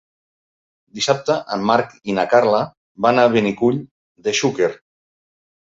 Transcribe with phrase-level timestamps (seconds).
[0.99, 2.63] Dissabte en Marc i na Carla
[3.09, 3.81] van a Benicull
[4.29, 4.75] de Xúquer.